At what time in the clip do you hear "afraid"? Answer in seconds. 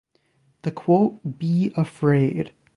1.77-2.53